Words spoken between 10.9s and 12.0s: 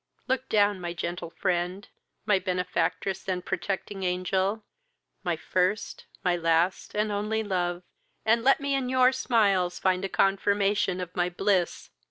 of my bliss!